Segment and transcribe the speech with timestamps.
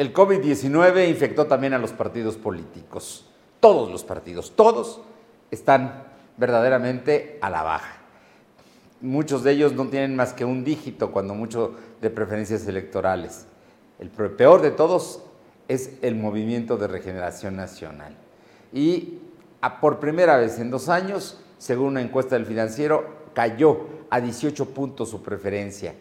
[0.00, 3.26] el COVID-19 infectó también a los partidos políticos.
[3.60, 5.02] Todos los partidos, todos
[5.50, 6.04] están
[6.38, 7.98] verdaderamente a la baja.
[9.02, 13.44] Muchos de ellos no tienen más que un dígito, cuando mucho, de preferencias electorales.
[13.98, 15.22] El peor de todos
[15.68, 18.16] es el movimiento de regeneración nacional.
[18.72, 19.18] Y
[19.82, 25.10] por primera vez en dos años, según una encuesta del financiero, cayó a 18 puntos
[25.10, 25.94] su preferencia.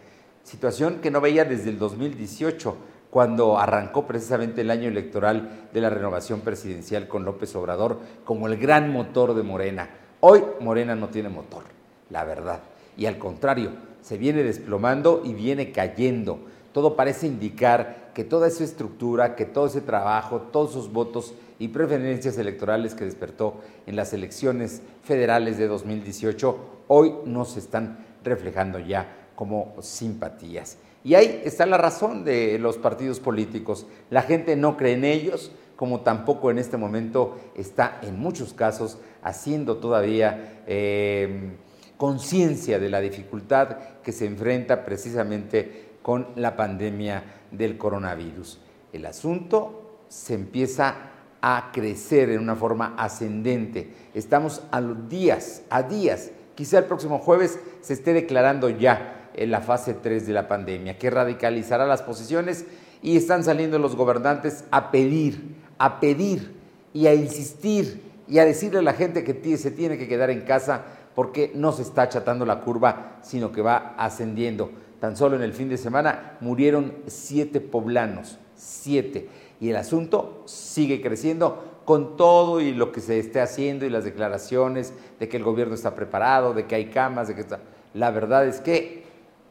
[0.44, 2.78] Situación que no veía desde el 2018,
[3.10, 8.58] cuando arrancó precisamente el año electoral de la renovación presidencial con López Obrador como el
[8.58, 9.90] gran motor de Morena.
[10.20, 11.64] Hoy Morena no tiene motor,
[12.10, 12.60] la verdad.
[12.98, 16.40] Y al contrario, se viene desplomando y viene cayendo.
[16.72, 21.70] Todo parece indicar que toda esa estructura, que todo ese trabajo, todos esos votos y
[21.70, 23.56] preferencias electorales que despertó
[23.88, 30.80] en las elecciones federales de 2018, hoy no se están reflejando ya como simpatías.
[31.02, 33.88] Y ahí está la razón de los partidos políticos.
[34.10, 38.98] La gente no cree en ellos, como tampoco en este momento está en muchos casos
[39.24, 41.52] haciendo todavía eh,
[41.96, 48.60] conciencia de la dificultad que se enfrenta precisamente con la pandemia del coronavirus.
[48.92, 50.96] El asunto se empieza
[51.42, 53.90] a crecer en una forma ascendente.
[54.14, 56.32] Estamos a los días, a días.
[56.56, 60.98] Quizá el próximo jueves se esté declarando ya en la fase 3 de la pandemia,
[60.98, 62.66] que radicalizará las posiciones
[63.02, 66.54] y están saliendo los gobernantes a pedir, a pedir
[66.94, 70.42] y a insistir y a decirle a la gente que se tiene que quedar en
[70.42, 70.84] casa
[71.16, 74.72] porque no se está achatando la curva, sino que va ascendiendo.
[75.00, 79.28] Tan solo en el fin de semana murieron siete poblanos, siete.
[79.60, 84.04] Y el asunto sigue creciendo con todo y lo que se esté haciendo y las
[84.04, 87.60] declaraciones de que el gobierno está preparado, de que hay camas, de que está...
[87.94, 89.04] La verdad es que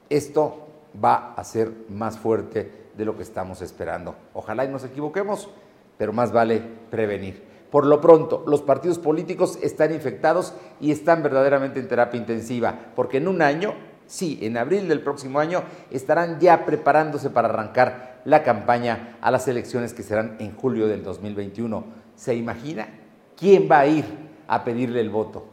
[0.08, 0.68] esto
[1.02, 4.14] va a ser más fuerte de lo que estamos esperando.
[4.34, 5.48] Ojalá y nos equivoquemos,
[5.96, 7.46] pero más vale prevenir.
[7.70, 13.18] Por lo pronto, los partidos políticos están infectados y están verdaderamente en terapia intensiva, porque
[13.18, 13.74] en un año,
[14.06, 19.46] sí, en abril del próximo año, estarán ya preparándose para arrancar la campaña a las
[19.48, 21.84] elecciones que serán en julio del 2021.
[22.16, 22.88] ¿Se imagina
[23.36, 24.04] quién va a ir
[24.48, 25.44] a pedirle el voto?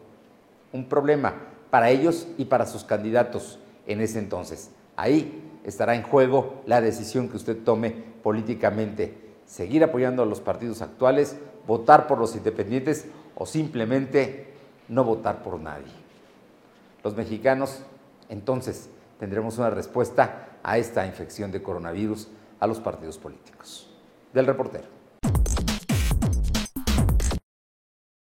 [0.71, 1.33] Un problema
[1.69, 4.71] para ellos y para sus candidatos en ese entonces.
[4.95, 7.91] Ahí estará en juego la decisión que usted tome
[8.23, 11.37] políticamente, seguir apoyando a los partidos actuales,
[11.67, 14.53] votar por los independientes o simplemente
[14.87, 15.91] no votar por nadie.
[17.03, 17.83] Los mexicanos,
[18.29, 22.27] entonces, tendremos una respuesta a esta infección de coronavirus
[22.59, 23.89] a los partidos políticos.
[24.33, 24.94] Del reportero.